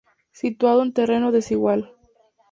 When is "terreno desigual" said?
0.93-1.95